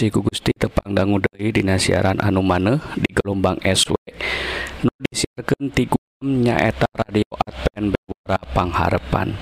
siku 0.00 0.24
Gusti 0.24 0.56
tepangdanggu 0.56 1.20
Dei 1.20 1.52
Dina 1.52 1.76
siaran 1.76 2.16
anu 2.24 2.40
maneh 2.40 2.80
di 2.96 3.12
gelombang 3.12 3.60
SW 3.60 3.92
nu 4.80 4.88
disiarkan 4.96 5.68
ti 5.76 5.84
Gugem 5.84 6.40
nyaeta 6.40 6.88
radio 6.88 7.28
Advent 7.44 7.92
Bewara 7.92 8.40
Pangharepan. 8.56 9.36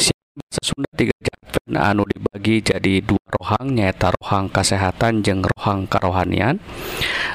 Siaran 0.00 0.32
bahasa 0.40 0.62
Sunda 0.64 0.88
tiga 0.96 1.12
Advent 1.20 1.76
anu 1.76 2.08
dibagi 2.08 2.64
jadi 2.64 3.04
dua 3.04 3.20
rohang 3.36 3.76
nyaeta 3.76 4.16
rohang 4.16 4.48
kesehatan 4.48 5.20
jeng 5.20 5.44
rohang 5.44 5.84
karohanian. 5.84 6.56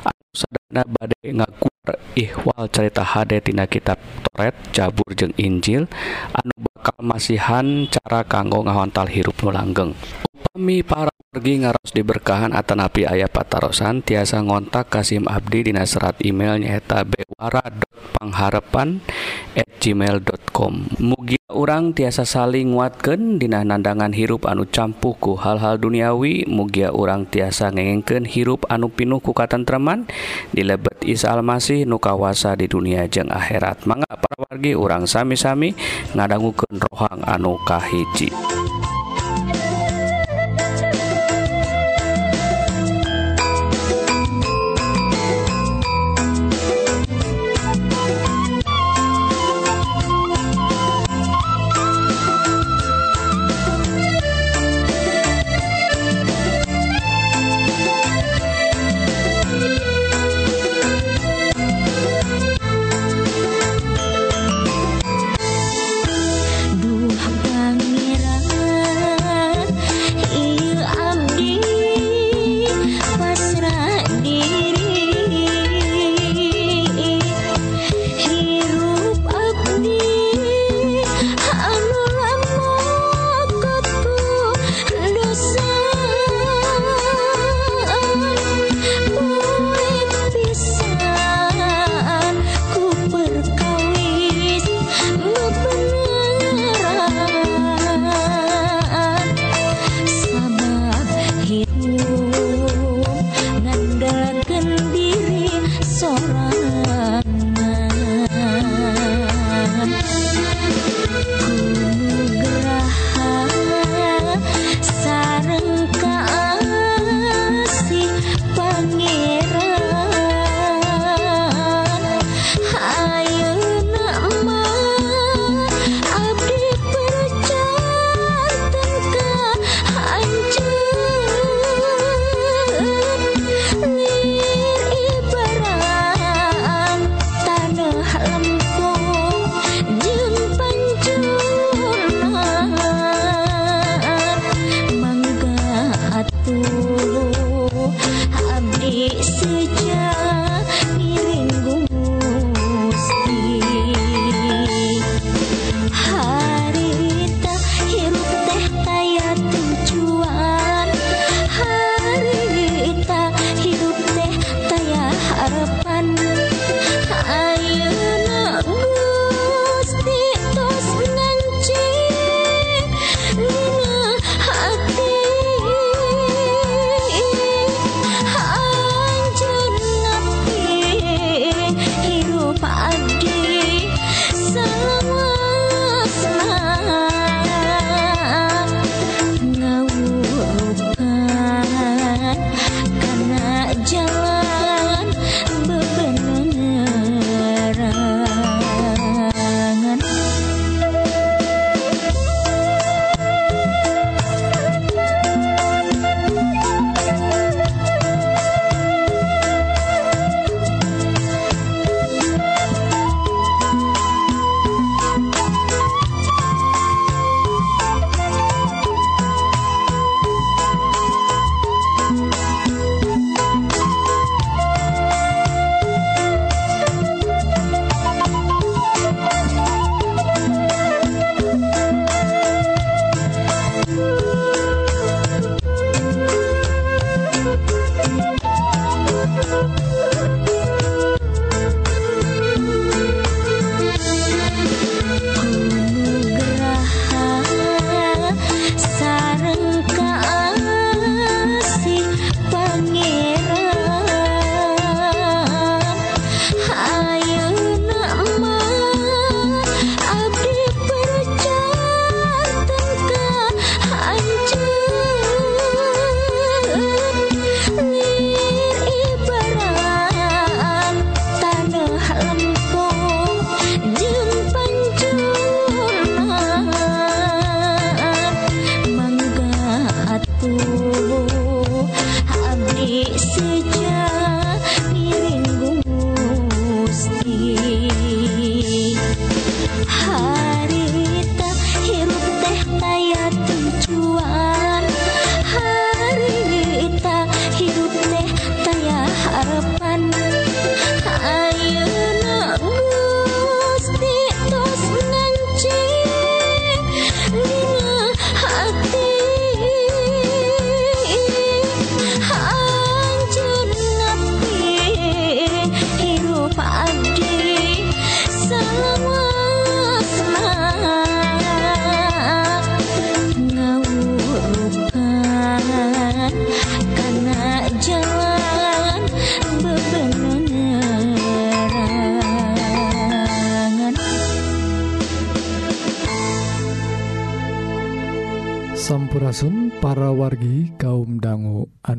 Anu 0.01 0.25
sadana 0.33 0.81
badai 0.89 1.37
ngaguar 1.37 1.93
ihwal 2.17 2.65
cerita 2.73 3.05
hade 3.05 3.37
tina 3.37 3.69
kitab 3.69 4.01
Toret 4.33 4.57
Jabur 4.73 5.13
jeng 5.13 5.37
Injil 5.37 5.85
anu 6.33 6.53
bakal 6.73 7.05
masihan 7.05 7.85
cara 7.85 8.25
kanggo 8.25 8.65
ngahontal 8.65 9.05
hirup 9.13 9.37
nu 9.45 9.53
langgeng. 9.53 9.93
Upami 10.33 10.81
para 10.81 11.16
Pergi 11.37 11.61
ngaros 11.61 11.93
diberkahan 11.93 12.49
atanapi 12.49 13.05
ayah 13.05 13.29
patarosan 13.29 14.01
tiasa 14.01 14.41
ngontak 14.41 14.89
Kasim 14.89 15.29
Abdi 15.29 15.69
dina 15.69 15.85
serat 15.85 16.17
email 16.25 16.57
nyaeta 16.57 17.05
bewara.pangharepan 17.05 19.05
at 19.53 19.69
gmail.com 19.77 20.97
Mugia 20.97 21.45
urang 21.53 21.93
tiasa 21.93 22.25
saling 22.25 22.73
nguatkeun 22.73 23.37
dina 23.37 23.61
nandangan 23.61 24.17
hirup 24.17 24.49
anu 24.49 24.65
campuku 24.65 25.37
hal-hal 25.37 25.77
duniawi 25.77 26.49
mugia 26.49 26.89
urang 26.89 27.29
tiasa 27.29 27.69
ngengengkeun 27.69 28.25
hirup 28.25 28.65
anu 28.73 28.89
pinuh 28.89 29.21
ku 29.21 29.37
katentreman 29.37 30.09
di 30.49 30.65
lebet 30.65 31.05
Isa 31.05 31.37
Almasih 31.37 31.85
nu 31.85 32.01
kawasa 32.01 32.57
di 32.57 32.65
dunia 32.65 33.05
jeung 33.05 33.29
akhirat 33.29 33.85
mangga 33.85 34.09
para 34.09 34.41
wargi 34.41 34.73
urang 34.73 35.05
sami-sami 35.05 35.77
ngadangukeun 36.17 36.81
rohang 36.81 37.21
anu 37.29 37.61
kahiji. 37.61 38.56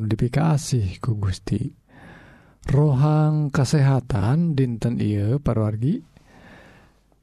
dimodifikasi 0.09 1.05
ku 1.05 1.21
Gusti. 1.21 1.69
Rohang 2.69 3.53
kesehatan 3.53 4.57
dinten 4.57 4.97
Ieu 4.97 5.37
parwargi. 5.37 6.01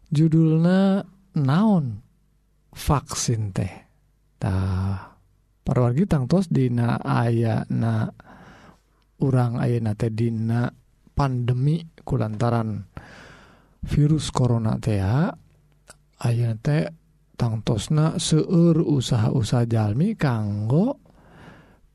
Judulna 0.06 1.02
naon 1.42 1.86
vaksin 2.70 3.50
tehtah 3.50 5.18
parwargi 5.66 6.06
tangtos 6.06 6.46
Dina 6.54 7.02
aya 7.02 7.66
na 7.74 8.06
urang 9.26 9.58
Ayeuna 9.58 9.98
teh 9.98 10.14
Dina 10.14 10.70
pandemi 11.18 11.82
kulantaran 12.06 12.86
virus 13.82 14.30
korona 14.30 14.78
tea 14.78 15.26
aya 16.22 16.52
teh 16.62 16.86
tangtosna 17.34 18.22
seueur 18.22 18.82
usaha-usaha 18.82 19.66
jalmi 19.68 20.16
kanggo 20.16 21.05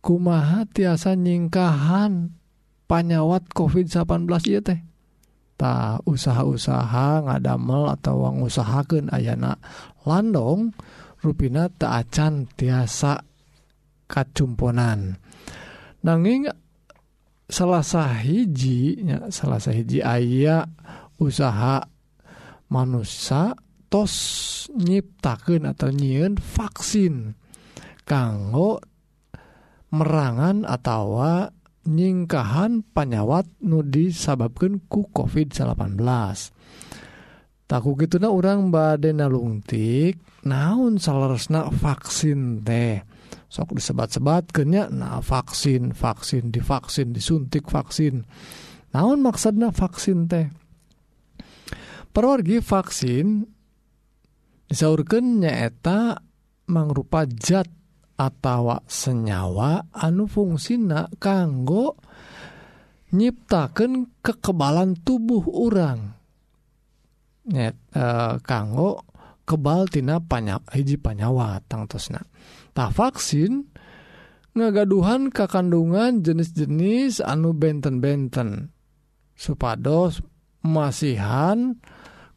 kumaha 0.00 0.64
tiasa 0.68 1.16
nyingkahan 1.16 2.32
panyawat 2.88 3.48
COVID-19 3.52 4.28
ieu 4.48 4.60
teh? 4.64 4.80
Ta 5.60 6.00
usaha-usaha 6.08 7.28
ngadamel 7.28 7.92
atau 7.92 8.24
wang 8.24 8.40
ayana 9.12 9.60
landong 10.08 10.72
rupina 11.20 11.68
tak 11.68 12.08
acan 12.08 12.48
tiasa 12.56 13.20
kacumponan. 14.08 15.20
Nanging 16.00 16.48
salah 17.50 17.84
hiji 18.24 19.04
nya 19.04 19.28
salahsa 19.28 19.74
hiji 19.74 20.00
aya 20.00 20.64
usaha 21.20 21.84
manusia 22.70 23.58
tos 23.90 24.14
nyiptakan 24.70 25.66
atau 25.66 25.90
nyieun 25.90 26.38
vaksin 26.38 27.34
kanggo 28.06 28.78
merangan 29.90 30.66
atau 30.66 31.18
nyingkahan 31.86 32.86
panyawat 32.94 33.46
nu 33.64 33.82
disababkan 33.82 34.82
ku 34.86 35.08
COVID-18 35.10 35.98
takku 37.70 37.94
gituna 37.94 38.34
orang 38.34 38.74
badena 38.74 39.30
lungtik 39.30 40.18
naun 40.42 40.98
saleresna 40.98 41.70
vaksin 41.70 42.66
teh? 42.66 42.98
Sok 43.46 43.78
disebat-sebat 43.78 44.50
kenya 44.50 44.90
nah 44.90 45.22
vaksin 45.22 45.94
vaksin 45.94 46.50
divaksin 46.50 47.14
disuntik 47.14 47.70
vaksin. 47.70 48.26
Naun 48.90 49.22
maksudnya 49.22 49.70
vaksin 49.70 50.26
teh? 50.26 50.50
Perorgi 52.10 52.58
vaksin 52.58 53.46
disaurkan 54.66 55.42
nyaeta 55.42 56.18
mangrupa 56.70 57.26
zat 57.26 57.70
atawa 58.20 58.84
senyawa 58.84 59.88
anu 59.96 60.28
fungsina 60.28 61.08
kanggo 61.16 61.96
nyiptakan 63.16 64.20
kekebalan 64.20 65.00
tubuh 65.00 65.48
orang 65.48 66.20
Nyet, 67.50 67.74
e, 67.96 68.04
kanggo 68.44 69.02
kebaltina 69.48 70.20
panya, 70.20 70.60
hiji 70.70 71.00
panyawa 71.00 71.58
tangtosna 71.66 72.20
tah 72.76 72.92
vaksin 72.92 73.66
ngagaduhan 74.54 75.32
ke 75.32 75.48
kandungan 75.48 76.22
jenis-jenis 76.22 77.22
anu 77.22 77.56
benten-benten. 77.56 78.74
Supados 79.34 80.20
masihan 80.60 81.80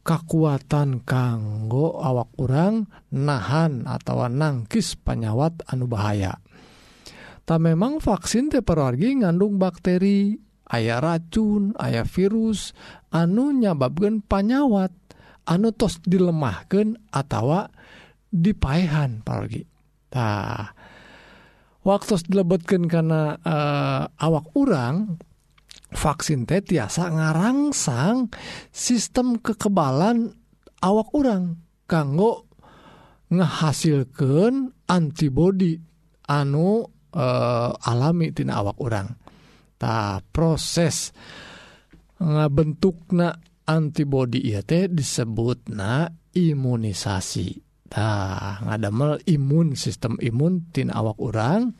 kekuatan 0.04 1.02
kanggo 1.02 1.96
awak 1.96 2.30
kurang 2.36 2.92
nahan 3.08 3.88
atau 3.88 4.28
nangkis 4.28 5.00
panyawat 5.00 5.64
anu 5.72 5.88
bahaya. 5.88 6.36
Tak 7.44 7.60
memang 7.60 8.00
vaksin 8.00 8.52
teperwargi 8.52 9.24
ngandung 9.24 9.56
bakteri 9.56 10.36
ayah 10.72 11.00
racun 11.00 11.76
ayah 11.80 12.04
virus 12.04 12.72
anu 13.12 13.52
nyababkan 13.52 14.24
panyawat 14.24 14.92
anu 15.48 15.72
tos 15.76 16.00
dilemahkan 16.04 16.96
atau 17.12 17.68
dipaehan 18.32 19.20
pergi 19.20 19.62
tah 20.08 20.72
waktu 21.84 22.16
dilebetkan 22.24 22.88
karena 22.88 23.36
uh, 23.44 23.50
eh, 23.52 24.02
awak 24.24 24.46
orang 24.56 25.20
vaksin 25.92 26.48
teh 26.48 26.64
tiasa 26.64 27.12
ngarangsang 27.12 28.32
sistem 28.72 29.42
kekebalan 29.42 30.32
awak 30.80 31.12
orang 31.12 31.60
kanggo 31.84 32.48
ngehasilkan 33.28 34.72
antibodi 34.88 35.76
anu 36.28 36.88
e, 37.12 37.26
alami 37.76 38.32
tina 38.32 38.64
awak 38.64 38.78
orang 38.80 39.08
ta 39.76 40.22
proses 40.32 41.12
bentukna 42.48 43.36
antibodi 43.68 44.44
ya 44.44 44.60
teh 44.64 44.88
disebut 44.88 45.72
na 45.72 46.08
imunisasi. 46.34 47.64
Tah 47.88 48.58
ngadamel 48.64 49.22
imun 49.28 49.78
sistem 49.78 50.18
imun 50.18 50.72
tina 50.74 50.98
awak 50.98 51.20
orang 51.20 51.70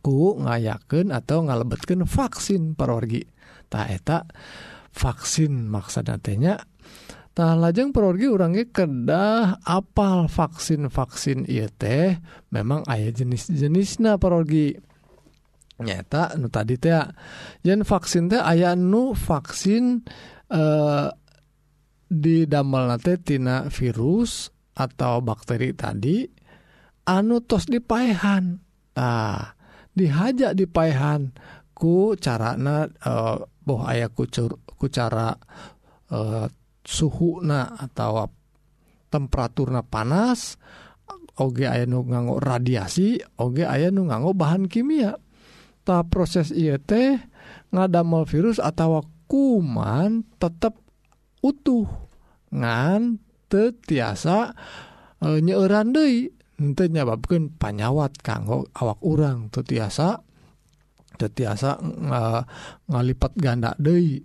ku 0.00 0.40
ngayaken 0.40 1.12
atau 1.12 1.44
ngalebetkan 1.44 2.08
vaksin 2.08 2.72
perorgitaheta 2.72 4.30
vaksin 4.92 5.68
maksadatenya 5.68 6.64
tah 7.32 7.56
lajeng 7.56 7.96
perorgi 7.96 8.28
orangnya 8.28 8.68
kedah 8.68 9.64
apal 9.64 10.28
vaksin 10.28 10.92
vaksin 10.92 11.48
ieu 11.48 11.68
teh 11.72 12.20
memang 12.52 12.84
aya 12.88 13.08
jenis-jenisna 13.08 14.20
perorgi 14.20 14.76
nyata 15.80 16.36
nu 16.36 16.52
tadi 16.52 16.76
teh 16.76 16.92
yen 17.64 17.82
vaksin 17.88 18.28
teh 18.28 18.40
aya 18.40 18.76
nu 18.76 19.16
vaksin 19.16 20.04
eh, 20.52 21.08
didamel 22.12 22.84
nate 22.92 23.16
tina 23.24 23.72
virus 23.72 24.52
atau 24.76 25.24
bakteri 25.24 25.72
tadi 25.72 26.28
anu 27.08 27.40
tos 27.40 27.66
dipaehan. 27.66 28.60
Tah 28.92 29.56
dihajak 29.92 30.56
dipahan 30.56 31.32
ku 31.72 32.16
carana 32.16 32.88
uh, 33.04 33.40
boh 33.62 33.82
aya 33.84 34.10
kucur 34.10 34.58
ku 34.64 34.90
cara 34.90 35.36
eh, 36.10 36.16
uh, 36.16 36.46
suhu 36.82 37.40
na 37.46 37.70
atau 37.78 38.26
temperaturna 39.06 39.86
panas 39.86 40.58
oge 41.40 41.64
aya 41.64 41.88
nu 41.88 42.04
nganggo 42.04 42.42
radiasi 42.42 43.22
oge 43.40 43.64
aya 43.64 43.88
nu 43.88 44.08
nganggo 44.08 44.36
bahan 44.36 44.68
kimia. 44.68 45.16
Ta 45.82 46.06
proses 46.06 46.54
IET 46.54 46.92
ngadamel 47.74 48.22
virus 48.28 48.62
atau 48.62 49.02
kuman 49.26 50.22
tetap 50.38 50.78
utuh 51.42 51.88
ngan 52.52 53.18
tetiasa 53.50 54.54
e, 55.18 55.26
eh, 55.26 55.38
nyeuran 55.42 55.90
deui. 55.90 56.30
ente 56.60 56.88
nyababkan 56.88 57.54
panyawat 57.56 58.20
kanggo 58.20 58.68
awak 58.76 59.00
urang. 59.04 59.48
Tuh 59.48 59.64
tiasa 59.64 60.20
teu 61.16 61.28
tiasa 61.28 61.76
ngalipat 62.88 63.32
ganda 63.36 63.76
dei 63.76 64.20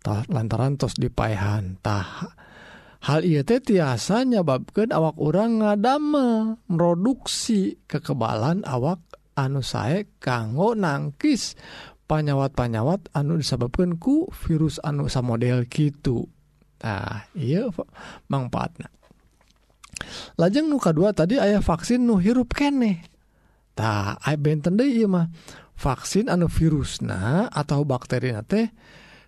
tah 0.00 0.24
lantaran 0.32 0.80
tos 0.80 0.96
dipaehan 0.96 1.76
tah 1.84 2.32
hal 3.04 3.20
ieu 3.24 3.44
teh 3.44 3.60
tiasa 3.60 4.24
nyababkan 4.24 4.92
awak 4.92 5.20
orang 5.20 5.60
ngadamel 5.60 6.60
produksi 6.64 7.76
kekebalan 7.84 8.64
awak 8.64 9.00
anu 9.36 9.60
sae 9.60 10.08
kanggo 10.20 10.72
nangkis 10.76 11.56
panyawat-panyawat 12.08 13.14
anu 13.14 13.38
disebabkan 13.38 13.96
ku 14.00 14.28
virus 14.44 14.82
anu 14.82 15.06
samodel 15.06 15.68
gitu 15.68 16.26
nah 16.80 17.28
iya 17.36 17.68
manfaatnya 18.32 18.88
lajeng 20.36 20.66
nuka 20.66 20.90
dua 20.90 21.12
tadi 21.14 21.36
ayah 21.40 21.62
vaksin 21.64 22.02
nu 22.04 22.20
hirup 22.20 22.52
kene 22.56 23.04
tak 23.80 24.20
benten 24.40 24.76
deh 24.76 25.08
mah. 25.08 25.32
Vaksin 25.80 26.28
anu 26.28 26.44
virus 26.52 27.00
nah 27.00 27.48
atau 27.48 27.88
bakteri 27.88 28.36
teh 28.44 28.68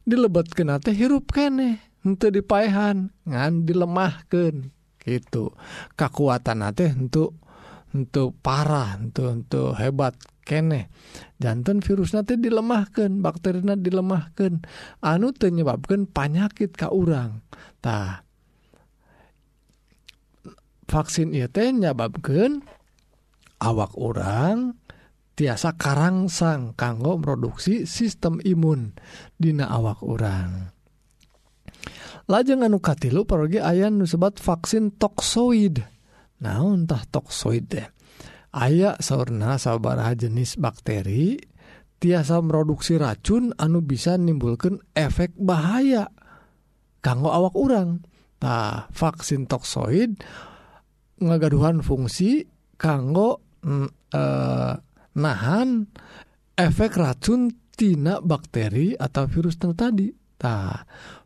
dilebet 0.04 0.52
ke 0.52 0.68
nate 0.68 0.92
hirup 0.92 1.32
kene 1.32 1.80
untuk 2.04 2.28
dipaehan 2.28 3.08
ngan 3.24 3.64
dilemahkan 3.64 4.68
gitu. 5.00 5.56
Kekuatan 5.96 6.60
nate 6.60 6.92
untuk 6.92 7.40
untuk 7.96 8.36
parah 8.44 9.00
untuk 9.00 9.32
untuk 9.32 9.72
hebat 9.80 10.12
kene 10.44 10.92
jantan 11.40 11.80
virus 11.80 12.12
nanti 12.12 12.36
dilemahkan 12.36 13.20
bakterina 13.24 13.76
dilemahkan 13.76 14.60
anu 15.00 15.32
menyebabkan 15.32 16.04
penyakit 16.04 16.76
ka 16.76 16.92
urang. 16.92 17.40
Tah 17.80 18.28
vaksin 20.86 21.34
itu 21.34 21.62
nyababkan 21.72 22.62
awak 23.62 23.94
orang 23.98 24.78
tiasa 25.34 25.74
Karangsang 25.78 26.76
kanggo 26.76 27.16
produksi 27.18 27.88
sistem 27.88 28.38
imun 28.44 28.92
Dina 29.38 29.70
awak 29.70 30.04
orang 30.04 30.72
lajeng 32.30 32.62
anukatilu 32.62 33.26
pergi 33.26 33.58
aya 33.58 33.90
nusebat 33.90 34.38
vaksin 34.38 34.94
toksoid. 34.94 35.82
Nah 36.42 36.62
entah 36.62 37.02
toksoid 37.06 37.64
deh 37.70 37.88
aya 38.52 38.98
sauna 39.00 39.56
sabaraha 39.56 40.12
jenis 40.12 40.60
bakteri 40.60 41.40
tiasa 42.02 42.42
produksi 42.42 43.00
racun 43.00 43.54
anu 43.56 43.80
bisa 43.80 44.18
nimbulkan 44.18 44.82
efek 44.92 45.32
bahaya 45.38 46.10
kanggo 47.00 47.30
awak 47.30 47.54
orangtah 47.56 48.90
vaksin 48.92 49.46
toksoid 49.48 50.18
ngagaduhan 51.22 51.80
fungsi 51.80 52.42
kanggo 52.74 53.62
mm, 53.62 53.88
eh, 54.10 54.74
nahan 55.16 55.68
efek 56.58 56.98
racun 56.98 57.48
tina 57.72 58.18
bakteri 58.18 58.98
atau 58.98 59.24
virus 59.30 59.56
tadi. 59.58 60.10
Nah 60.42 60.74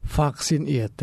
vaksin 0.05 0.69
IT 0.69 1.03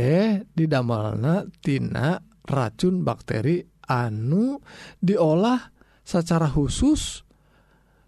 didamalna 0.53 1.49
tina 1.59 2.21
racun 2.45 3.01
bakteri 3.01 3.65
anu 3.89 4.61
diolah 5.01 5.59
secara 6.05 6.47
khusus 6.47 7.25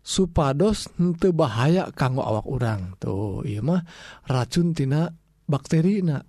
supados 0.05 0.85
untuk 1.01 1.33
bahaya 1.33 1.89
kanggo 1.89 2.21
awak 2.21 2.45
orang 2.45 2.93
tuh 3.01 3.41
iya 3.41 3.65
mah 3.65 3.81
racun 4.29 4.77
tina 4.77 5.09
bakteri 5.49 6.05
nah, 6.05 6.21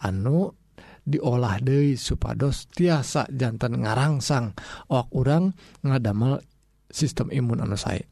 anu 0.00 0.59
diolah 1.04 1.58
Dei 1.60 1.96
supados 1.96 2.68
tiasa 2.70 3.28
jantan 3.30 3.82
ngarangsang. 3.82 4.56
Ok 4.90 5.08
urang 5.16 5.52
ngadamel 5.84 6.42
sistem 6.90 7.30
imun 7.30 7.62
anu 7.62 7.78
saya 7.78 8.02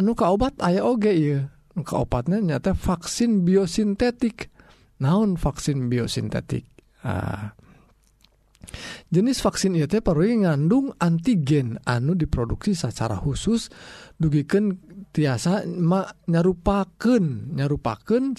anu 0.00 0.12
kauobat 0.16 0.56
aya 0.60 0.84
oge 0.84 1.12
ya 1.12 1.48
kaopatnya 1.76 2.40
nyata 2.40 2.72
vaksin 2.72 3.44
biosintetik. 3.44 4.48
Naon 4.96 5.36
vaksin 5.36 5.92
biosintetik? 5.92 6.64
Uh, 7.04 7.52
jenis 9.12 9.44
vaksin 9.44 9.76
itu 9.76 10.00
perlu 10.00 10.48
ngandung 10.48 10.96
antigen 10.96 11.76
anu 11.84 12.16
diproduksi 12.16 12.72
secara 12.72 13.20
khusus 13.20 13.68
dugiken 14.16 14.80
tiasa 15.12 15.68
nyarupaken 16.26 17.52
nyarupaken 17.52 18.34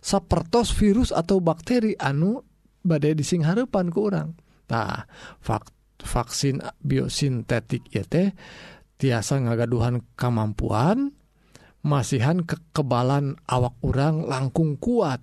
sapertos 0.00 0.72
virus 0.72 1.12
atau 1.12 1.44
bakteri 1.44 1.92
anu 2.00 2.40
badai 2.82 3.16
dising 3.16 3.46
Harpan 3.46 3.90
ke 3.90 3.98
orang 3.98 4.34
nah 4.70 5.06
vaksin 6.02 6.62
biosintetik 6.82 7.86
YT 7.90 8.34
tiasa 8.98 9.42
ngagaduhan 9.42 10.02
kemampuan 10.18 11.14
masihan 11.82 12.46
kekebalan 12.46 13.34
awak 13.50 13.74
orang 13.82 14.22
langkung 14.22 14.78
kuat. 14.78 15.18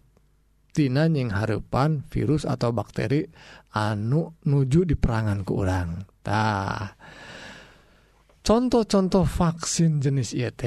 Tina 0.69 1.09
yang 1.09 1.33
Harpan 1.33 2.05
virus 2.13 2.45
atau 2.45 2.69
bakteri 2.69 3.25
anu 3.73 4.37
nuju 4.45 4.85
di 4.85 4.93
perangan 4.93 5.41
ke 5.41 5.51
orang 5.51 6.05
nah 6.29 6.93
contoh-contoh 8.45 9.25
vaksin 9.25 9.97
jenis 9.97 10.37
YT 10.37 10.63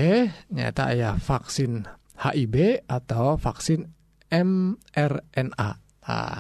nyata 0.51 0.91
ya 0.99 1.15
vaksin 1.15 1.87
HIB 2.19 2.83
atau 2.91 3.39
vaksin 3.39 3.95
mRNA. 4.27 5.71
Nah 6.03 6.39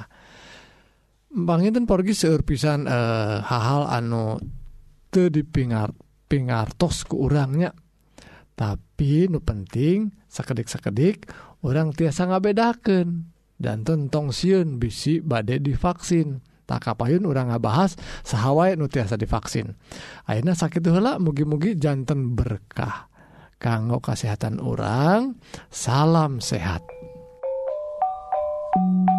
Banginten 1.33 1.89
porgi 1.89 2.13
seur 2.13 2.45
pisan 2.45 2.85
eh, 2.85 3.39
hal-hal 3.41 3.89
anu 3.89 4.37
te 5.09 5.33
dipingar 5.33 5.97
pingartos 6.29 7.09
ke 7.09 7.17
orangnya 7.17 7.73
tapi 8.53 9.27
nu 9.33 9.41
penting 9.41 10.13
sekedik-sekedik 10.29 11.27
orang 11.65 11.91
tiasa 11.91 12.29
ngabedakeun. 12.29 13.33
Dan 13.63 13.87
tentong 13.87 14.35
siun 14.35 14.83
bisi 14.83 15.23
badai 15.23 15.63
divaksin. 15.63 16.43
Tak 16.67 16.83
kapayun 16.83 17.27
orang 17.27 17.51
ngabahas 17.51 17.99
sahawai 18.27 18.75
nu 18.79 18.87
tiasa 18.87 19.19
divaksin. 19.19 19.75
Akhirnya 20.27 20.55
sakit 20.55 20.83
heula 20.87 21.19
mugi-mugi 21.19 21.79
jantan 21.79 22.35
berkah. 22.39 23.11
Kanggo 23.63 24.03
kesehatan 24.03 24.59
orang 24.59 25.39
salam 25.71 26.43
sehat. 26.43 26.83
thank 28.73 29.11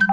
you 0.00 0.05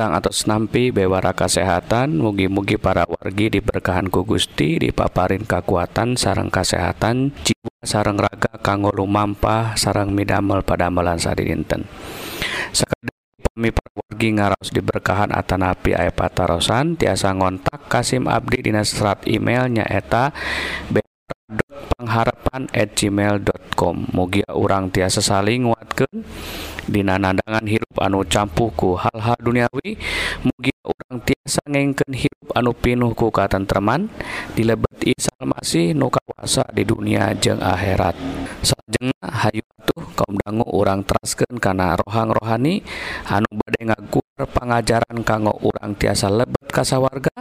Gusti 0.00 0.08
urang 0.08 0.16
atas 0.16 0.48
nampi 0.48 0.88
bewara 0.96 1.36
kesehatan 1.36 2.24
mugi-mugi 2.24 2.80
para 2.80 3.04
wargi 3.04 3.52
diberkahan 3.52 4.08
ku 4.08 4.24
Gusti 4.24 4.80
dipaparin 4.80 5.44
kekuatan 5.44 6.16
sarang 6.16 6.48
kesehatan 6.48 7.36
jiwa 7.44 7.84
sarang 7.84 8.16
raga 8.16 8.48
kanggo 8.64 8.96
lumampah 8.96 9.76
sarang 9.76 10.16
midamel 10.16 10.64
pada 10.64 10.88
melan 10.88 11.20
sadinten. 11.20 11.84
Sekadar 12.72 13.12
pami 13.44 13.76
para 13.76 13.92
wargi 13.92 14.28
ngaraos 14.40 14.72
diberkahan 14.72 15.36
atanapi 15.36 15.92
aya 15.92 16.16
patarosan 16.16 16.96
tiasa 16.96 17.36
ngontak 17.36 17.92
Kasim 17.92 18.24
Abdi 18.24 18.72
dina 18.72 18.80
serat 18.80 19.28
emailnya 19.28 19.84
eta 19.84 20.32
pengharapan 22.00 22.72
at 22.72 22.96
gmail.com 22.96 24.16
mugia 24.16 24.48
orang 24.48 24.88
tiasa 24.88 25.20
saling 25.20 25.68
nguatkan 25.68 26.24
dina 26.90 27.14
nandangan 27.16 27.64
hirup 27.64 27.94
anu 28.02 28.26
campuhku 28.26 28.98
hal-hal 28.98 29.38
duniawi 29.38 29.94
mugi 30.42 30.74
orang 30.82 31.22
tiasa 31.22 31.62
ngengken 31.70 32.12
hirup 32.12 32.50
anu 32.58 32.74
pinuh 32.74 33.14
ku 33.14 33.30
katentreman 33.30 34.10
dilebet 34.58 34.90
Isal 35.00 35.48
masih 35.48 35.96
nukawasa 35.96 36.68
di 36.76 36.84
dunia 36.84 37.32
jeng 37.40 37.56
akhirat. 37.56 38.12
Sajeng 38.60 39.08
hayu 39.24 39.64
tuh 39.88 40.04
kaum 40.12 40.36
dangu 40.36 40.68
orang 40.68 41.00
terasken 41.08 41.56
karena 41.56 41.96
rohang 41.96 42.36
rohani 42.36 42.84
anu 43.24 43.48
badai 43.48 43.88
ngaguar 43.88 44.44
pengajaran 44.44 45.24
kanggo 45.24 45.56
orang 45.56 45.96
tiasa 45.96 46.28
lebet 46.28 46.68
kasawarga 46.68 47.32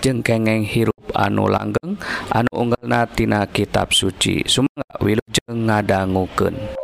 jeng 0.00 0.24
kengeng 0.24 0.64
hirup 0.64 1.12
anu 1.12 1.52
langgeng 1.52 2.00
anu 2.32 2.50
unggelnatina 2.56 3.44
kitab 3.52 3.92
suci. 3.92 4.48
Sumangga 4.48 4.96
wilujeng 5.04 5.68
ngadangukeun. 5.68 6.81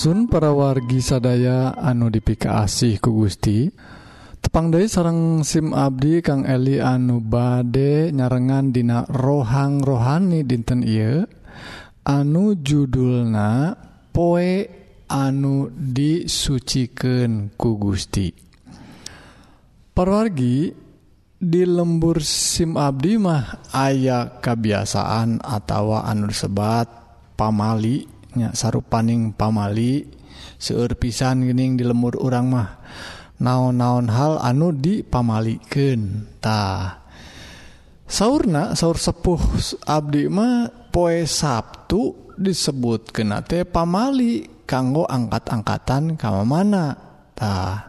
Sun 0.00 0.32
para 0.32 0.48
wargi 0.48 1.04
sadaya 1.04 1.76
anu 1.76 2.08
dipikaasih 2.08 3.04
ku 3.04 3.20
Gusti. 3.20 3.68
Tepangdai 4.40 4.88
sarang 4.88 5.44
SIM 5.44 5.76
Abdi 5.76 6.24
Kang 6.24 6.48
Eli 6.48 6.80
anu 6.80 7.20
bade 7.20 8.08
nyarengan 8.08 8.72
dina 8.72 9.04
rohang 9.04 9.84
rohani 9.84 10.40
dinten 10.40 10.80
Ieu. 10.80 11.28
Anu 12.00 12.56
judulna 12.56 13.76
poe 14.08 14.64
anu 15.04 15.68
disuciken 15.68 17.52
ku 17.60 17.76
Gusti. 17.76 18.32
Parwargi 19.92 20.72
di 21.36 21.62
lembur 21.68 22.24
SIM 22.24 22.80
Abdi 22.80 23.20
mah 23.20 23.68
aya 23.68 24.40
kebiasaan 24.40 25.44
atawa 25.44 26.08
anu 26.08 26.32
sebat 26.32 26.88
pamali. 27.36 28.19
nya 28.36 28.54
sarup 28.54 28.90
paning 28.90 29.32
pamali 29.34 30.06
seueur 30.60 30.92
pisan 30.98 31.46
gening 31.48 31.80
di 31.80 31.84
lemur 31.86 32.18
urang 32.20 32.52
mah. 32.52 32.76
Naon-naon 33.40 34.12
hal 34.12 34.36
anu 34.44 34.68
dipamalikkentah 34.68 37.00
sauna 38.04 38.76
sauur 38.76 39.00
sepuh 39.00 39.40
Abdi 39.88 40.28
mah 40.28 40.68
poe 40.92 41.24
Sabtu 41.24 42.36
disebut 42.36 43.16
kenate 43.16 43.64
pamali 43.64 44.44
kanggo 44.68 45.08
angkat-angkatan 45.08 46.20
kam 46.20 46.44
manatah 46.44 47.88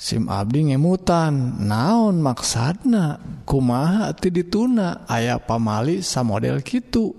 SIM 0.00 0.32
Abdi 0.32 0.72
ngemutan 0.72 1.60
naon 1.60 2.24
maksana 2.24 3.20
kumaha 3.44 4.16
ti 4.16 4.32
dituna? 4.32 5.04
Aya 5.04 5.36
pamali 5.36 6.00
sa 6.00 6.24
model 6.24 6.64
gitu 6.64 7.12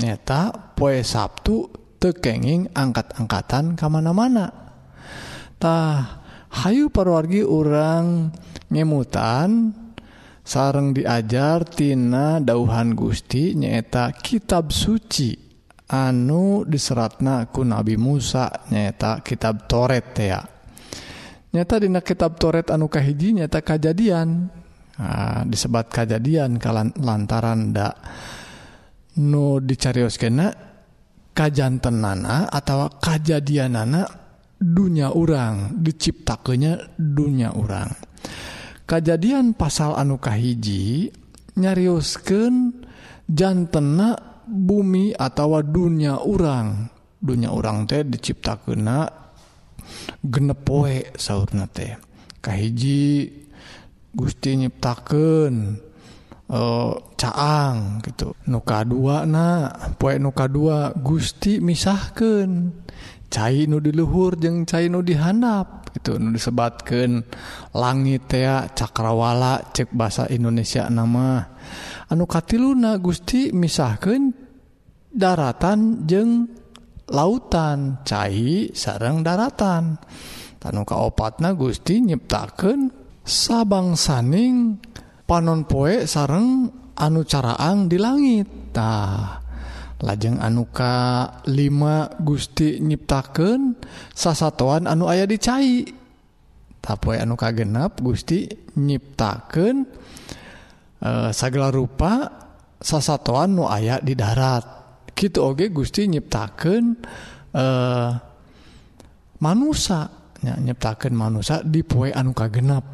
nyata 0.00 0.50
poe 0.74 1.04
Sabtu 1.04 1.70
tekenging 2.02 2.68
angkat-angkatan 2.74 3.76
kamana-manatah 3.78 6.24
Hayu 6.54 6.86
perwargi 6.86 7.42
orang 7.42 8.30
ngemutan 8.70 9.74
sarang 10.46 10.94
diajartina 10.94 12.38
dauhan 12.38 12.94
Gusti 12.94 13.58
nyaeta 13.58 14.14
kitab 14.14 14.70
suci. 14.70 15.42
Anu 15.84 16.64
diseratna 16.64 17.44
ku 17.50 17.66
Nabi 17.66 17.98
Musa 18.00 18.48
nyaeta 18.70 19.20
kitab 19.20 19.68
Toret 19.68 20.16
ya 20.16 20.40
nyata 21.54 21.78
dina 21.78 22.02
kitab 22.02 22.34
Toret 22.34 22.66
anu 22.74 22.90
kahiji 22.90 23.38
nyata 23.38 23.62
kejadian 23.62 24.50
nah, 24.98 25.46
disebat 25.46 25.86
kejadian 25.92 26.58
kalan 26.58 26.90
lantaran 26.98 27.70
ndak 27.70 27.94
nu 29.20 29.62
dicarioskenna 29.62 30.46
nana 31.90 32.46
atau 32.46 32.86
kejadianana 33.02 34.06
dunya 34.58 35.10
urang 35.10 35.82
diciptakenya 35.82 36.94
dunya 36.96 37.50
urang. 37.52 37.90
Kejadian 38.84 39.56
pasal 39.56 39.98
anukahhiji 39.98 41.10
nyariusken 41.58 42.84
jantena 43.26 44.14
bumi 44.46 45.16
atau 45.16 45.58
dunya 45.64 46.20
urang. 46.22 46.92
Dunya 47.24 47.48
urang 47.48 47.88
teh 47.88 48.04
diciptakena 48.04 49.08
genepoe 50.20 51.16
sauna 51.16 51.64
tehkahhiji 51.68 53.04
Gusti 54.14 54.50
nyiptaken 54.54 55.80
uh, 56.54 56.94
caang 57.18 57.98
gitu. 58.06 58.38
Nuka 58.46 58.86
dua 58.86 59.26
na 59.26 59.66
poe 59.98 60.14
nuka 60.22 60.46
dua 60.46 60.94
Gusti 60.94 61.58
misahkan 61.58 62.70
cair 63.26 63.66
nu 63.66 63.82
diluhur 63.82 64.38
jeung 64.38 64.62
cair 64.62 64.86
nu 64.86 65.02
dihanap 65.02 65.90
itu 65.98 66.14
nu 66.22 66.30
disebatkan 66.30 67.26
langit 67.74 68.30
ya 68.30 68.70
cakrawala 68.70 69.74
cek 69.74 69.90
bahasa 69.90 70.30
Indonesia 70.30 70.86
nama 70.86 71.42
anu 72.06 72.30
katiluna 72.30 73.02
Gusti 73.02 73.50
misahkan 73.50 74.30
daratan 75.10 76.06
jeng 76.06 76.46
lautan. 77.10 78.02
Cair 78.06 78.72
sarang 78.74 79.22
daratan. 79.26 79.98
Tanuka 80.58 80.96
opatna 80.96 81.52
Gusti 81.52 82.00
nyiptakan 82.00 82.88
sabang 83.20 83.96
saning 84.00 84.80
dan 84.80 84.93
panon 85.24 85.64
poe 85.64 86.04
sareng 86.04 86.68
anu 86.94 87.20
caraang 87.24 87.88
di 87.88 87.96
langittah 87.96 89.40
lajeng 90.04 90.36
anuka 90.36 91.26
5 91.48 92.20
Gusti 92.20 92.76
nyiptaken 92.82 93.80
sasatoan 94.12 94.84
anu 94.84 95.08
ayah 95.08 95.24
dicai 95.24 95.88
anu 96.84 97.16
anuka 97.16 97.48
genap 97.56 98.04
Gusti 98.04 98.44
nyiptaken 98.76 99.76
e, 101.00 101.08
eh, 101.08 101.30
segala 101.32 101.72
rupa 101.72 102.28
sasatoan 102.76 103.56
nu 103.56 103.64
aya 103.64 103.96
di 104.04 104.12
darat. 104.12 104.84
Gitu 105.16 105.40
oge 105.40 105.72
Gusti 105.72 106.04
nyiptaken 106.04 106.84
eh 107.56 108.10
manusia 109.40 110.10
nyiptakan 110.44 111.12
manusia 111.16 111.64
di 111.64 111.80
poe 111.80 112.12
anuka 112.12 112.52
genap 112.52 112.93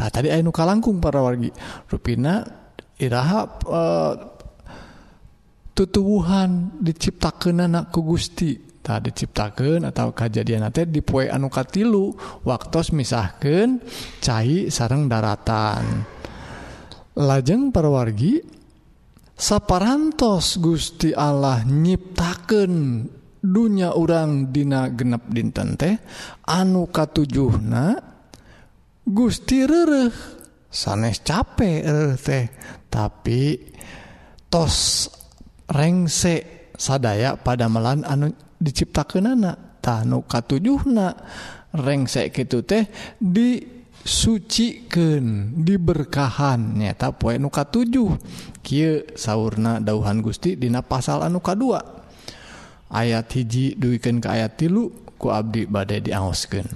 Tah 0.00 0.08
tadi 0.08 0.32
aya 0.32 0.40
kalangkung 0.48 0.96
para 0.96 1.20
wargi. 1.20 1.52
Rupina 1.92 2.40
iraha 2.96 3.40
uh, 3.68 4.14
tutuwuhan 5.76 6.80
diciptakan 6.80 7.68
anakku 7.68 8.00
Gusti. 8.00 8.80
Tah 8.80 8.96
diciptakan 8.96 9.84
atau 9.92 10.16
kejadian 10.16 10.72
teh 10.72 10.88
di 10.88 11.04
poe 11.04 11.28
anu 11.28 11.52
katilu 11.52 12.16
waktos 12.48 12.96
misahkan 12.96 13.76
cai 14.24 14.72
sarang 14.72 15.04
daratan. 15.04 16.08
Lajeng 17.20 17.68
para 17.68 17.92
wargi 17.92 18.40
saparantos 19.36 20.56
Gusti 20.64 21.12
Allah 21.12 21.60
nyiptakan 21.60 22.72
dunya 23.44 23.92
urang 23.92 24.48
dina 24.48 24.88
genep 24.88 25.28
dinten 25.28 25.76
teh 25.76 25.92
anu 26.48 26.88
katujuhna 26.88 28.09
Gusti 29.06 29.64
rereh. 29.64 30.12
Sanes 30.70 31.20
capek 31.22 31.82
teh. 32.20 32.46
Tapi 32.90 33.58
tos 34.50 35.06
rengse 35.70 36.68
sadaya 36.74 37.38
pada 37.38 37.70
melan 37.70 38.02
anu 38.06 38.34
diciptakan 38.58 39.38
anak 39.38 39.56
tanu 39.82 40.26
katujuhna. 40.26 41.14
Rengsek 41.70 42.34
gitu 42.34 42.66
teh 42.66 42.90
disuciken 43.22 44.02
diberkahan 45.62 46.74
nyata 46.74 47.14
poe 47.14 47.38
nuka 47.38 47.62
7 47.62 48.18
Kie 48.58 49.06
sauna 49.14 49.78
dauhan 49.78 50.18
Gusti 50.18 50.58
Dina 50.58 50.82
pasal 50.82 51.22
anuka 51.22 51.54
2 51.54 52.90
ayat 52.90 53.30
hiji 53.30 53.78
duiken 53.78 54.18
ke 54.18 54.26
ayat 54.34 54.58
tilu 54.58 54.90
ku 55.14 55.30
Abdi 55.30 55.70
badai 55.70 56.02
diangosken 56.02 56.66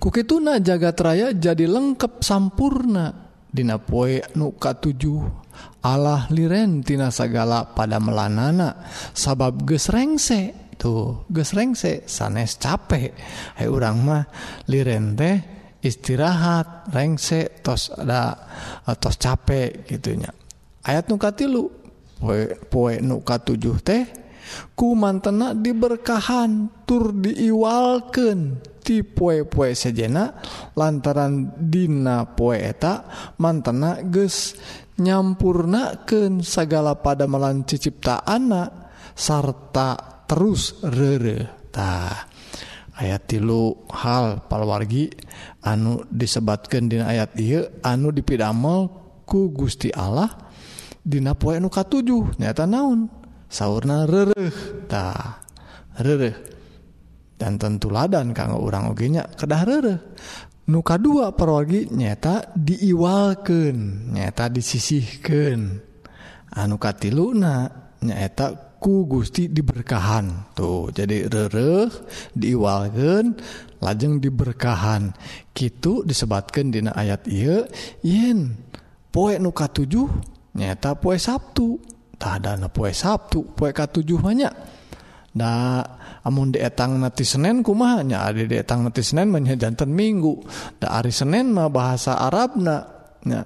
kukituna 0.00 0.58
jagat 0.62 0.98
raya 1.00 1.28
jadi 1.32 1.66
lengkap 1.68 2.22
sampurna. 2.22 3.26
Dina 3.46 3.80
poe 3.80 4.20
nuka 4.36 4.76
7 4.76 5.84
Allah 5.86 6.28
lirentina 6.28 7.08
sagala 7.08 7.72
pada 7.72 7.96
melanana. 7.96 8.84
Sabab 9.16 9.64
gesrengse 9.64 10.66
tuh 10.76 11.24
gesrengse 11.32 12.04
sanes 12.04 12.60
capek 12.60 13.16
Hai 13.56 13.66
urang 13.66 14.04
mah 14.04 14.28
liren 14.68 15.16
teh 15.16 15.36
istirahat 15.80 16.92
rengse 16.92 17.60
tos 17.64 17.92
ada 17.96 18.36
tos 19.00 19.16
capek 19.16 19.88
gitunya 19.88 20.28
ayat 20.84 21.08
nuka 21.08 21.32
tilu 21.32 21.72
poe, 22.20 22.52
poe 22.68 23.00
nuka 23.00 23.40
7 23.40 23.56
teh 23.80 24.02
ku 24.78 24.94
mantena 24.94 25.52
diberkahan 25.56 26.84
tur 26.86 27.10
diiwalken 27.10 28.62
ti 28.86 29.02
poe-poe 29.02 29.74
sejena 29.74 30.30
lantaran 30.78 31.58
Dina 31.58 32.22
poeta 32.38 33.10
mantena 33.42 33.98
ges 34.06 34.54
nyampurnaken 35.02 36.46
segala 36.46 36.94
pada 37.02 37.26
melan 37.26 37.66
anak 37.66 38.68
sarta 39.18 40.22
terus 40.30 40.78
reretah 40.86 42.30
ayat 42.94 43.26
tilu 43.26 43.90
hal 43.90 44.46
palwargi 44.46 45.10
anu 45.66 46.06
disebatkan 46.06 46.86
Dina 46.86 47.10
ayat 47.10 47.34
I 47.42 47.66
anu 47.82 48.14
dipidamel 48.14 48.86
ku 49.26 49.50
Gusti 49.50 49.90
Allah 49.90 50.30
Dina 51.02 51.34
poe 51.34 51.58
nuka 51.58 51.82
7 51.82 52.38
nyata 52.38 52.70
naun 52.70 53.10
sauna 53.50 54.06
rerehtah 54.06 55.42
rereh 56.02 56.55
dan 57.36 57.60
tentu 57.60 57.92
ladan 57.92 58.32
kanggo 58.32 58.60
orang 58.64 58.88
ogenya 58.90 59.28
kedah 59.36 59.62
rere 59.68 59.94
nuka 60.66 60.96
dua 60.96 61.36
perwagi 61.36 61.92
nyata 61.92 62.56
diiwalken 62.56 63.76
nyata 64.16 64.48
disisihkan 64.50 65.78
anu 66.56 66.80
katiluna 66.80 67.86
nyaeta 68.00 68.66
ku 68.76 69.08
Gusti 69.08 69.48
diberkahan. 69.48 70.54
Tuh 70.54 70.92
jadi 70.92 71.26
rere 71.26 71.90
diwalken 72.36 73.36
lajeng 73.80 74.20
diberkahan. 74.20 75.16
Gitu 75.56 76.04
disebatkan 76.04 76.70
dina 76.70 76.92
ayat 76.92 77.26
I 77.26 77.66
yen 78.04 78.54
poe 79.10 79.40
nuka 79.40 79.66
7 79.72 80.56
nyata 80.56 80.96
poe 80.96 81.16
Sabtu. 81.16 81.80
Tak 82.16 82.40
ada 82.40 82.56
poe 82.72 82.92
Sabtu 82.92 83.44
poe 83.52 83.72
K7 83.76 84.16
banyak 84.16 84.52
da 85.36 85.84
amun 86.24 86.56
dietang 86.56 86.96
nati 86.96 87.28
Senin 87.28 87.60
kumanya 87.60 88.24
ada 88.24 88.40
dietang 88.40 88.88
nati 88.88 89.04
Senin 89.04 89.28
menyajantan 89.28 89.92
minggu. 89.92 90.40
Da 90.80 90.96
hari 90.96 91.12
Senin 91.12 91.52
mah 91.52 91.68
bahasa 91.68 92.16
Arab 92.16 92.56
na 92.56 92.88
nya 93.28 93.44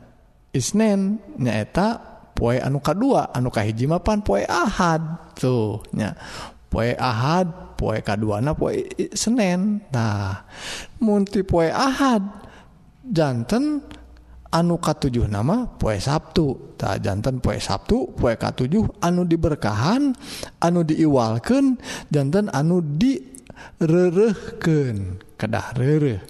Isnen 0.54 1.18
nyaeta 1.38 1.98
poe 2.34 2.62
anu 2.62 2.78
kadua 2.78 3.34
anu 3.34 3.50
kahiji 3.50 3.90
mah 3.90 3.98
pan 3.98 4.22
poe 4.22 4.46
Ahad 4.46 5.34
tuh 5.34 5.82
nya. 5.90 6.14
Poe 6.70 6.94
Ahad 6.94 7.74
poe 7.74 7.98
kaduana 8.06 8.54
poe 8.54 8.86
Senin 9.10 9.82
nah 9.90 10.46
munti 11.02 11.42
poe 11.42 11.66
Ahad 11.74 12.22
janten 13.02 13.82
anu 14.50 14.78
K7 14.82 15.30
nama 15.30 15.66
poe 15.66 15.98
Sabtu. 15.98 16.74
Tak 16.76 17.00
jantan 17.02 17.38
poe 17.38 17.58
Sabtu 17.58 18.14
poe 18.14 18.34
K7 18.34 19.02
anu 19.02 19.24
diberkahan 19.26 20.14
anu 20.62 20.82
diiwalken 20.86 21.78
jantan 22.10 22.50
anu 22.50 22.82
direrehken 23.80 24.16
kedah 25.38 25.66
rereh. 25.78 26.20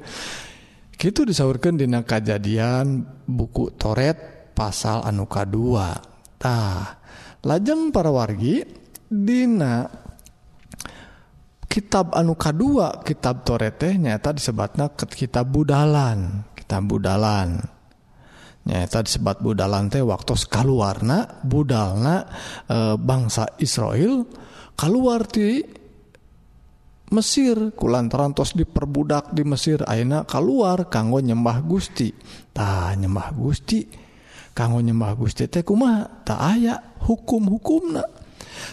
Gitu 1.01 1.25
disaurkan 1.25 1.81
dina 1.81 2.05
kejadian 2.05 3.09
buku 3.25 3.73
toret 3.81 4.53
pasal 4.53 5.01
anu 5.09 5.25
K2 5.25 5.57
tah 6.37 7.01
lajeng 7.41 7.89
para 7.89 8.13
wargi 8.13 8.81
Dina 9.11 9.91
kitab 11.67 12.15
anu 12.15 12.39
K2 12.39 12.63
kitab 13.03 13.43
toreteh 13.43 13.99
nyata 13.99 14.31
disebatnya 14.31 14.87
ke 14.95 15.03
kitab 15.11 15.51
budalan. 15.51 16.47
Kitab 16.55 16.87
budalan. 16.87 17.80
nyata 18.69 19.05
disebat 19.05 19.41
budalante 19.41 20.05
waktu 20.05 20.37
kaluarna 20.49 21.41
budalna 21.45 22.29
e, 22.69 22.95
bangsa 23.01 23.57
Israel 23.57 24.29
keluar 24.77 25.25
di 25.29 25.81
Mesir. 27.11 27.75
Kulantaran 27.75 28.31
tos 28.31 28.55
diperbudak 28.55 29.35
di 29.35 29.43
Mesir 29.43 29.83
Aina 29.83 30.23
keluar 30.23 30.87
kanggo 30.87 31.19
nyembah 31.19 31.59
Gusti. 31.67 32.15
Tak 32.55 32.95
nyembah 33.03 33.35
Gusti 33.35 33.83
kanggo 34.55 34.79
nyembah 34.79 35.19
Gusti 35.19 35.51
teh 35.51 35.67
kumaha? 35.67 36.23
Tak 36.23 36.39
aya 36.39 36.79
hukum-hukumna. 37.03 38.07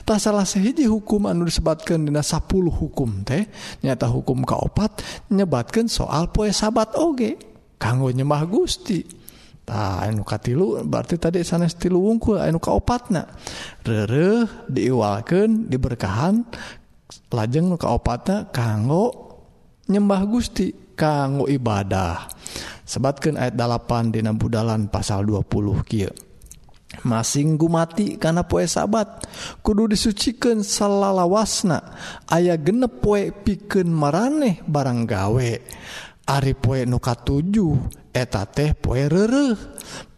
Tak 0.05 0.19
salah 0.21 0.45
sehiji 0.45 0.85
hukum 0.85 1.31
anu 1.31 1.47
disebatkan 1.47 2.05
dina 2.05 2.21
10 2.21 2.45
hukum 2.69 3.25
teh 3.25 3.49
nyata 3.81 4.05
hukum 4.05 4.45
kaopat 4.45 5.01
nyebatkan 5.33 5.89
soal 5.89 6.29
poe 6.29 6.53
sabat 6.53 6.93
oge 6.93 7.41
kanggo 7.81 8.13
nyembah 8.13 8.45
Gusti. 8.45 9.16
Nah, 9.67 10.07
tilu 10.39 10.79
berarti 10.87 11.19
tadi 11.19 11.43
sanes 11.43 11.75
tilu 11.75 11.99
wungkul 11.99 12.39
anu 12.39 12.55
kaopatna 12.55 13.27
rere 13.83 14.47
diwalken 14.71 15.67
diberkahan 15.67 16.39
lajeng 17.27 17.75
kaopatna 17.75 18.47
kanggo 18.55 19.11
nyembah 19.91 20.23
Gusti 20.23 20.71
kanggo 20.95 21.51
ibadah. 21.51 22.31
Sebatkan 22.87 23.35
ayat 23.35 23.59
8 23.59 24.15
Dina 24.15 24.31
Budalan 24.31 24.87
pasal 24.87 25.27
20 25.27 25.83
Ki 25.83 26.07
masing 27.03 27.59
gumati 27.59 28.15
karena 28.15 28.47
poe 28.47 28.63
sabat 28.63 29.27
kudu 29.59 29.91
disucikan 29.91 30.63
salah 30.63 31.11
lawasna 31.11 31.83
ayaah 32.31 32.55
genep 32.55 33.03
poe 33.03 33.35
piken 33.35 33.91
maraneh 33.91 34.63
barang 34.63 35.03
gawe. 35.03 35.51
Ari 36.27 36.53
poe 36.59 36.83
nuka 36.83 37.15
7 37.15 38.11
eta 38.11 38.43
teh 38.43 38.75
poe 38.75 39.07
rere 39.07 39.55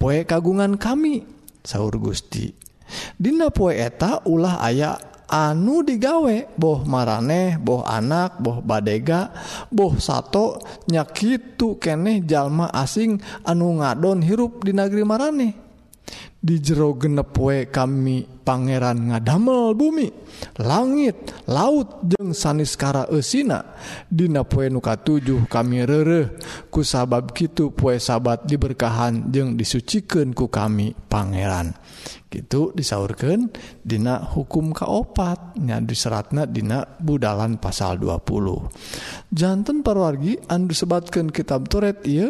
poe 0.01 0.25
kagungan 0.25 0.73
kami 0.81 1.21
sauur 1.61 2.01
Gusti. 2.01 2.49
Dina 3.13 3.53
poe 3.53 3.77
eta 3.77 4.25
ulah 4.25 4.57
aya 4.57 4.97
anu 5.29 5.85
digawe 5.85 6.57
boh 6.57 6.81
mareh 6.89 7.61
boh 7.61 7.85
anak 7.85 8.41
boh 8.41 8.65
badega 8.65 9.29
boh 9.69 9.93
sato 10.01 10.57
nyakitu 10.89 11.77
keneh 11.77 12.25
jalma 12.25 12.73
asing 12.73 13.21
anu 13.45 13.77
ngadon 13.77 14.25
hirup 14.25 14.65
di 14.65 14.73
negeri 14.73 15.05
maraneh. 15.05 15.68
di 16.39 16.63
jero 16.63 16.95
genep 16.95 17.35
we 17.35 17.67
kami 17.67 18.23
Pangeran 18.49 19.13
ngadamel 19.13 19.77
bumi. 19.77 20.09
Langit 20.65 21.45
laut 21.45 22.01
jeng 22.01 22.33
saniskara 22.33 23.05
esina. 23.13 23.77
Dina 24.09 24.41
poe 24.41 24.71
nuka 24.73 24.97
7 24.97 25.45
kami 25.45 25.85
rereh. 25.85 26.33
Kusabab 26.73 27.29
gitu 27.37 27.69
poe 27.75 28.01
sabat 28.01 28.49
diberkahan 28.49 29.29
jeng 29.29 29.53
disuciken 29.53 30.33
ku 30.33 30.49
kami 30.49 30.97
Pangeran. 30.97 31.77
Gitu 32.29 32.73
disaurkan 32.77 33.49
Dina 33.81 34.21
hukum 34.21 34.69
kaopatnya 34.69 35.81
diseratna 35.81 36.45
Dina 36.45 36.85
budalan 36.85 37.57
pasal 37.57 37.97
20 37.97 39.33
jantan 39.33 39.81
parwargi 39.81 40.37
Andu 40.45 40.77
sebatkan 40.77 41.33
kitab 41.33 41.65
Turet 41.65 42.05
ia 42.05 42.29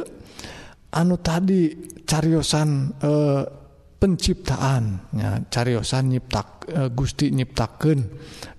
anu 0.95 1.19
tadi 1.19 1.75
cariosan 2.07 2.95
eh 3.03 3.58
penciptaannya 3.99 5.51
cariyosan 5.51 6.15
nyiptak 6.15 6.71
e, 6.71 6.87
Gusti 6.95 7.35
nyiptaken 7.35 7.99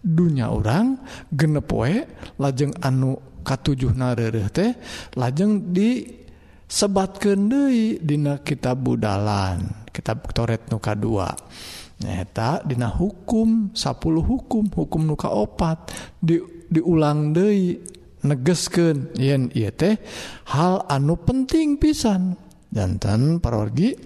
dunya 0.05 0.53
orang 0.53 1.00
genep 1.33 1.64
poe 1.64 2.05
lajeng 2.37 2.76
anu 2.85 3.16
katujuh 3.40 3.96
narereh 3.96 4.53
teh 4.53 4.76
lajeng 5.16 5.72
disebatkan 5.72 7.48
Dewi 7.48 7.96
Dina 8.05 8.44
kitab 8.44 8.85
budalan 8.85 9.88
kitab 9.88 10.29
Toret 10.37 10.68
nuka 10.68 10.92
2 10.92 12.05
nyata 12.05 12.61
Dina 12.68 12.92
hukum 12.92 13.72
10 13.72 13.96
hukum 14.20 14.68
hukum 14.68 15.03
nuka 15.09 15.33
opat 15.33 15.88
di, 16.20 16.37
diulang 16.68 17.33
Dewi 17.33 17.81
negesken 18.20 19.16
yen 19.16 19.48
teh 19.53 19.96
hal 20.53 20.85
anu 20.88 21.16
penting 21.16 21.81
pisan. 21.81 22.37
Jantan 22.70 23.42
parorgi 23.42 23.98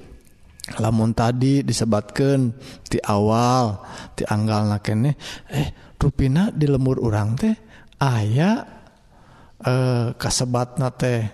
lamun 0.81 1.13
tadi 1.13 1.61
disebatkan 1.61 2.57
di 2.89 2.97
awal 3.05 3.85
dianggal 4.17 4.73
nakeneh 4.73 5.15
eh 5.53 5.69
ruina 6.01 6.53
di 6.53 6.69
lemur 6.69 7.01
urang 7.01 7.37
teh 7.37 7.53
aya 8.01 8.65
eh, 9.61 10.07
kasebat 10.17 10.81
na 10.81 10.89
teh 10.93 11.25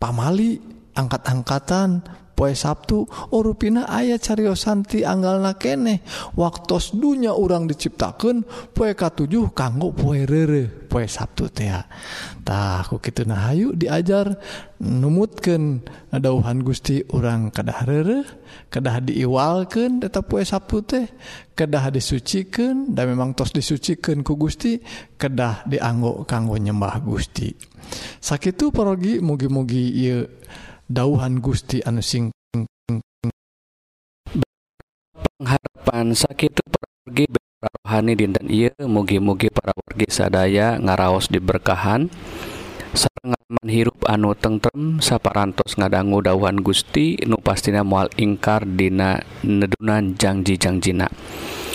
pamali 0.00 0.60
angkat-angkatan 0.96 2.04
poe 2.40 2.56
Sabtu 2.56 3.04
urupina 3.36 3.84
ayah 3.92 4.16
cariyosanti 4.16 5.04
anggal 5.04 5.44
nakeneh 5.44 6.00
waktus 6.40 6.96
dunya 6.96 7.36
urang 7.36 7.68
diciptakan 7.68 8.48
poe 8.72 8.96
ka7 8.96 9.28
kanggo 9.52 9.92
poe 9.92 10.24
rere 10.24 10.64
poe 10.88 11.04
Sabtu 11.04 11.52
teatah 11.52 12.88
gitu 12.88 13.28
nahayu 13.28 13.76
diajar 13.76 14.40
numutken 14.80 15.84
dauhan 16.08 16.64
Gusti 16.64 17.04
urang 17.12 17.52
kedah 17.52 17.84
rere 17.84 18.24
kedah 18.72 19.04
diiwalken 19.04 20.00
tetap 20.00 20.32
poe 20.32 20.40
Sabtu 20.40 20.80
teh 20.80 21.12
kedah 21.52 21.92
disuciken 21.92 22.96
dan 22.96 23.04
memang 23.12 23.36
tos 23.36 23.52
disuciken 23.52 24.24
ku 24.24 24.40
Gusti 24.40 24.80
kedah 25.20 25.68
dianggok 25.68 26.24
kanggo 26.24 26.56
nyembah 26.56 27.04
Gusti. 27.04 27.52
Sakit 28.24 28.72
parogi 28.72 29.20
mugi-mugi 29.20 29.92
dauhan 30.90 31.38
Gusti 31.38 31.78
anu 31.86 32.02
sing 32.02 32.34
pengharapan 35.38 36.10
sakit 36.10 36.50
pergi 37.06 37.30
rohani 37.62 38.18
dinten 38.18 38.50
iya 38.50 38.74
mugi-mugi 38.82 39.54
para 39.54 39.70
wargi 39.70 40.10
sadaya 40.10 40.82
ngaraos 40.82 41.30
diberkahan 41.30 42.10
sangaman 42.90 43.68
hirup 43.70 44.02
anu 44.10 44.34
tentrem 44.34 44.98
saparantos 44.98 45.78
ngadanggu 45.78 46.26
dauhan 46.26 46.58
Gusti 46.58 47.22
nu 47.22 47.38
pastina 47.38 47.86
mual 47.86 48.10
ingkar 48.18 48.66
dina 48.66 49.22
nedunan 49.46 50.18
janji-jangjina. 50.18 51.06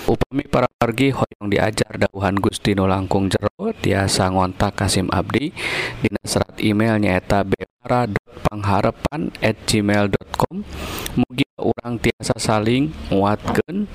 Upami 0.06 0.46
parargi 0.46 1.10
hoyong 1.10 1.50
diajar 1.50 1.98
dauhan 1.98 2.38
Gusti 2.38 2.78
nu 2.78 2.86
langkung 2.86 3.26
jero 3.26 3.74
tiasa 3.74 4.30
ngontak 4.30 4.78
Kasim 4.78 5.10
Abdi 5.10 5.50
dina 5.98 6.22
serat 6.22 6.62
email 6.62 7.02
nyaeta 7.02 7.42
bewara.pangharapan 7.42 9.34
at 9.42 9.58
gmail.com 9.66 10.62
Mugi 11.18 11.42
urang 11.58 11.98
tiasa 11.98 12.38
saling 12.38 12.94
nguatkeun 13.10 13.90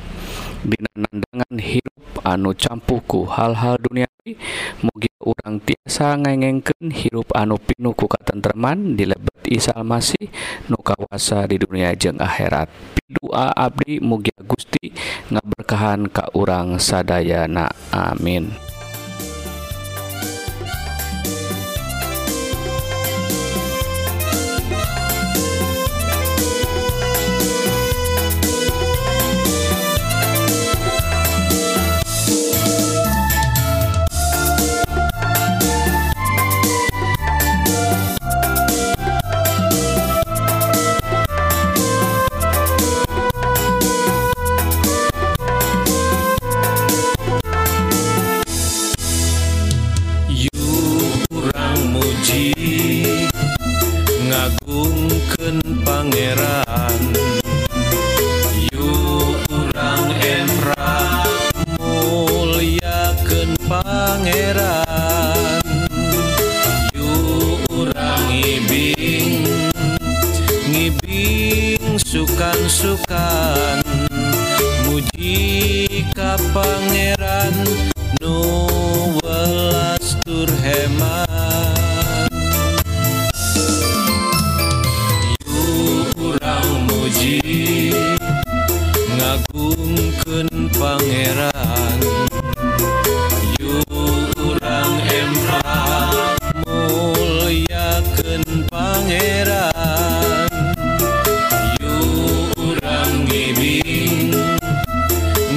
dina 0.67 0.91
nandangan 1.00 1.56
hirup 1.63 1.90
anu 2.23 2.53
campuku 2.53 3.25
hal-hal 3.29 3.77
duniawi 3.81 4.38
mugi 4.86 5.12
urang 5.21 5.62
tiasa 5.62 6.17
ngengengken 6.17 6.89
hirup 6.93 7.29
anu 7.34 7.57
pinuku 7.57 8.05
katentreman 8.10 8.97
di 8.97 9.05
lebet 9.05 9.31
Isal 9.51 9.84
Masih 9.84 10.31
nu 10.71 10.79
kawasa 10.79 11.43
di 11.43 11.60
dunia 11.60 11.91
jeung 11.91 12.23
akhirat. 12.23 12.71
Doa 13.12 13.51
Abdi 13.51 13.99
mugia 13.99 14.39
Gusti 14.47 14.95
ngaberkahan 15.27 16.07
ka 16.07 16.31
urang 16.31 16.79
sadayana. 16.79 17.67
Amin. 17.91 18.70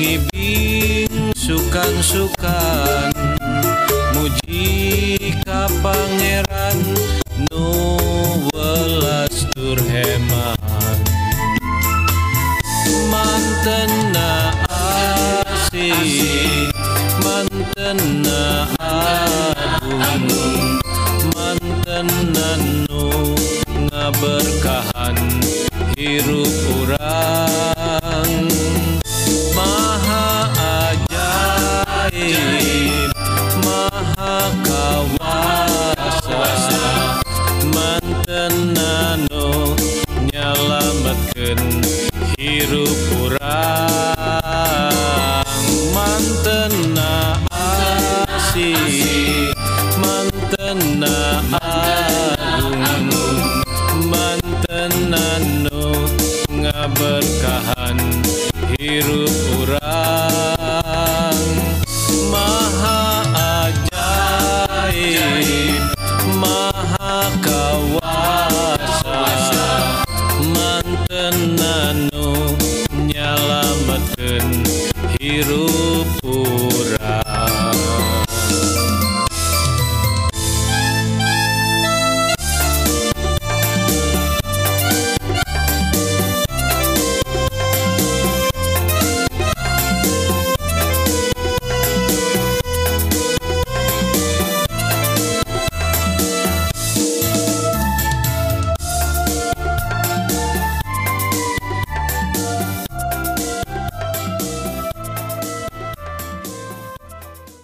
ngibing 0.05 1.33
sukan-sukan 1.33 3.09
muji 4.13 5.17
ka 5.49 5.65
Pangeran. 5.81 6.77